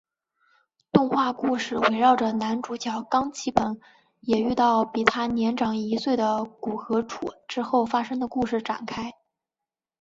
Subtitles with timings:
[0.91, 3.79] 动画故事围绕着男主角冈崎朋
[4.19, 9.13] 也遇到比他年长一岁的古河渚之后发生的故事展开。